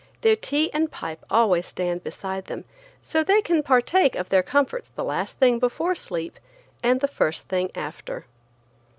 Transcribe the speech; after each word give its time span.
Their 0.21 0.35
tea 0.35 0.71
and 0.73 0.89
pipe 0.91 1.23
always 1.29 1.67
stand 1.67 2.03
beside 2.03 2.45
them, 2.45 2.65
so 3.03 3.23
they 3.23 3.39
can 3.39 3.61
partake 3.61 4.15
of 4.15 4.29
their 4.29 4.41
comforts 4.41 4.87
the 4.87 5.03
last 5.03 5.37
thing 5.37 5.59
before 5.59 5.93
sleep 5.93 6.39
and 6.81 7.01
the 7.01 7.07
first 7.07 7.47
thing 7.49 7.69
after. 7.75 8.25